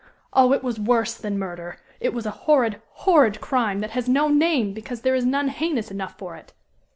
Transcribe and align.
Oh! 0.33 0.51
it 0.51 0.63
was 0.63 0.79
worse 0.79 1.13
than 1.13 1.37
murder. 1.37 1.77
It 1.99 2.11
was 2.11 2.25
a 2.25 2.31
horrid, 2.31 2.81
horrid 3.05 3.39
crime, 3.39 3.81
that 3.81 3.91
has 3.91 4.09
no 4.09 4.29
name 4.29 4.73
because 4.73 5.01
there 5.01 5.13
is 5.13 5.25
none 5.25 5.49
heinous 5.49 5.91
enough 5.91 6.17
for 6.17 6.35
it. 6.35 6.53